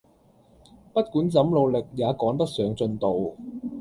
[0.93, 3.37] 不管怎努力也趕不上進度